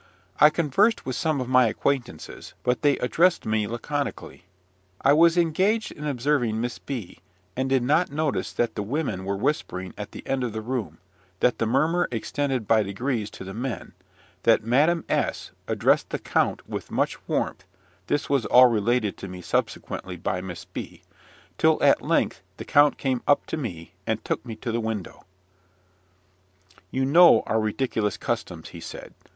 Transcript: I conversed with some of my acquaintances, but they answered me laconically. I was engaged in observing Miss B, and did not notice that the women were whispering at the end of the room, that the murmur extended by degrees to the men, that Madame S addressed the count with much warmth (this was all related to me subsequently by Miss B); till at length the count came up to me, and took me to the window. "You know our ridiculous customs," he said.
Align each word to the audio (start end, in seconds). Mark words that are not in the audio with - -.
I 0.39 0.49
conversed 0.49 1.05
with 1.05 1.15
some 1.15 1.39
of 1.39 1.47
my 1.47 1.67
acquaintances, 1.67 2.55
but 2.63 2.81
they 2.81 2.97
answered 2.97 3.45
me 3.45 3.67
laconically. 3.67 4.45
I 4.99 5.13
was 5.13 5.37
engaged 5.37 5.91
in 5.91 6.07
observing 6.07 6.59
Miss 6.59 6.79
B, 6.79 7.19
and 7.55 7.69
did 7.69 7.83
not 7.83 8.09
notice 8.11 8.51
that 8.53 8.73
the 8.73 8.81
women 8.81 9.25
were 9.25 9.37
whispering 9.37 9.93
at 9.99 10.11
the 10.11 10.25
end 10.25 10.43
of 10.43 10.53
the 10.53 10.61
room, 10.61 10.97
that 11.39 11.59
the 11.59 11.67
murmur 11.67 12.07
extended 12.09 12.67
by 12.67 12.81
degrees 12.81 13.29
to 13.29 13.43
the 13.43 13.53
men, 13.53 13.91
that 14.41 14.63
Madame 14.63 15.05
S 15.07 15.51
addressed 15.67 16.09
the 16.09 16.17
count 16.17 16.67
with 16.67 16.89
much 16.89 17.19
warmth 17.27 17.63
(this 18.07 18.27
was 18.27 18.47
all 18.47 18.71
related 18.71 19.17
to 19.17 19.27
me 19.27 19.39
subsequently 19.39 20.15
by 20.17 20.41
Miss 20.41 20.65
B); 20.65 21.03
till 21.59 21.77
at 21.83 22.01
length 22.01 22.41
the 22.57 22.65
count 22.65 22.97
came 22.97 23.21
up 23.27 23.45
to 23.45 23.55
me, 23.55 23.93
and 24.07 24.25
took 24.25 24.43
me 24.43 24.55
to 24.55 24.71
the 24.71 24.79
window. 24.81 25.25
"You 26.89 27.05
know 27.05 27.43
our 27.45 27.59
ridiculous 27.59 28.17
customs," 28.17 28.69
he 28.69 28.79
said. 28.79 29.13